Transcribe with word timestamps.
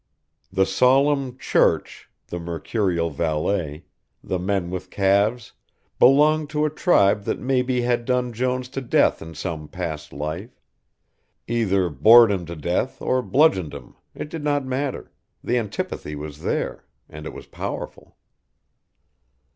The 0.51 0.65
solemn 0.65 1.37
Church, 1.37 2.09
the 2.25 2.39
mercurial 2.39 3.11
valet, 3.11 3.85
the 4.23 4.39
men 4.39 4.71
with 4.71 4.89
calves, 4.89 5.51
belonged 5.99 6.49
to 6.49 6.65
a 6.65 6.71
tribe 6.71 7.25
that 7.25 7.37
maybe 7.37 7.81
had 7.81 8.05
done 8.05 8.33
Jones 8.33 8.67
to 8.69 8.81
death 8.81 9.21
in 9.21 9.35
some 9.35 9.67
past 9.67 10.11
life: 10.11 10.59
either 11.47 11.87
bored 11.91 12.31
him 12.31 12.47
to 12.47 12.55
death 12.55 12.99
or 12.99 13.21
bludgeoned 13.21 13.75
him, 13.75 13.93
it 14.15 14.29
did 14.29 14.43
not 14.43 14.65
matter, 14.65 15.11
the 15.43 15.59
antipathy 15.59 16.15
was 16.15 16.41
there, 16.41 16.83
and 17.07 17.27
it 17.27 17.31
was 17.35 17.45
powerful. 17.45 18.17